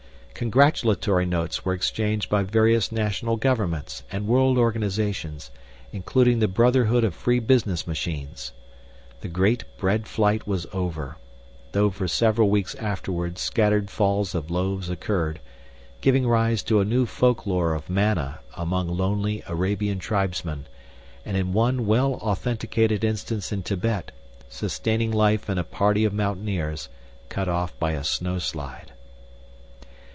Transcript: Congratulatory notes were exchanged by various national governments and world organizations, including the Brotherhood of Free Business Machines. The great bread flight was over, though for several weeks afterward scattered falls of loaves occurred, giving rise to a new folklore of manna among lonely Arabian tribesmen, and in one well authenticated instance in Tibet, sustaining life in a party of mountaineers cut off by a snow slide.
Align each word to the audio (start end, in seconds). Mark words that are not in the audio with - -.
Congratulatory 0.33 1.27
notes 1.27 1.63
were 1.63 1.73
exchanged 1.73 2.27
by 2.27 2.41
various 2.41 2.91
national 2.91 3.37
governments 3.37 4.01
and 4.11 4.25
world 4.27 4.57
organizations, 4.57 5.51
including 5.93 6.39
the 6.39 6.47
Brotherhood 6.47 7.03
of 7.03 7.13
Free 7.13 7.37
Business 7.37 7.85
Machines. 7.85 8.51
The 9.19 9.27
great 9.27 9.65
bread 9.77 10.07
flight 10.07 10.47
was 10.47 10.65
over, 10.73 11.17
though 11.73 11.91
for 11.91 12.07
several 12.07 12.49
weeks 12.49 12.73
afterward 12.75 13.37
scattered 13.37 13.91
falls 13.91 14.33
of 14.33 14.49
loaves 14.49 14.89
occurred, 14.89 15.39
giving 15.99 16.27
rise 16.27 16.63
to 16.63 16.79
a 16.79 16.85
new 16.85 17.05
folklore 17.05 17.75
of 17.75 17.87
manna 17.87 18.39
among 18.55 18.87
lonely 18.87 19.43
Arabian 19.47 19.99
tribesmen, 19.99 20.65
and 21.23 21.37
in 21.37 21.53
one 21.53 21.85
well 21.85 22.15
authenticated 22.15 23.03
instance 23.03 23.51
in 23.51 23.61
Tibet, 23.61 24.11
sustaining 24.49 25.11
life 25.11 25.51
in 25.51 25.59
a 25.59 25.63
party 25.63 26.03
of 26.03 26.13
mountaineers 26.13 26.89
cut 27.29 27.47
off 27.47 27.77
by 27.77 27.91
a 27.91 28.03
snow 28.03 28.39
slide. 28.39 28.91